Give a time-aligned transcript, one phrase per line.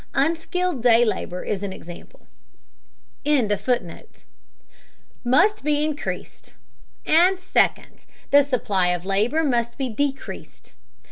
[0.15, 2.25] Unskilled day labor is an example.]
[5.23, 6.55] must be increased;
[7.05, 10.73] and second, the supply of labor must be decreased.